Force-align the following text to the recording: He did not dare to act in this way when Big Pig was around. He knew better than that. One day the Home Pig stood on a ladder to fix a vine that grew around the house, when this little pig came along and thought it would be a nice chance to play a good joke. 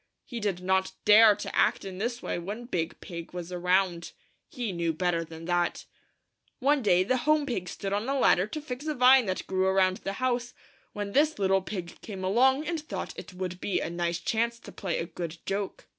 He 0.25 0.39
did 0.39 0.61
not 0.63 0.93
dare 1.05 1.35
to 1.35 1.55
act 1.55 1.85
in 1.85 1.99
this 1.99 2.23
way 2.23 2.39
when 2.39 2.65
Big 2.65 2.99
Pig 3.01 3.33
was 3.33 3.51
around. 3.51 4.13
He 4.49 4.71
knew 4.71 4.93
better 4.93 5.23
than 5.23 5.45
that. 5.45 5.85
One 6.57 6.81
day 6.81 7.03
the 7.03 7.17
Home 7.17 7.45
Pig 7.45 7.69
stood 7.69 7.93
on 7.93 8.09
a 8.09 8.17
ladder 8.17 8.47
to 8.47 8.61
fix 8.61 8.87
a 8.87 8.95
vine 8.95 9.27
that 9.27 9.45
grew 9.45 9.67
around 9.67 9.97
the 9.97 10.13
house, 10.13 10.55
when 10.93 11.11
this 11.11 11.37
little 11.37 11.61
pig 11.61 11.99
came 12.01 12.23
along 12.23 12.65
and 12.65 12.79
thought 12.81 13.13
it 13.15 13.35
would 13.35 13.61
be 13.61 13.79
a 13.79 13.91
nice 13.91 14.17
chance 14.17 14.57
to 14.61 14.71
play 14.71 14.97
a 14.97 15.05
good 15.05 15.37
joke. 15.45 15.85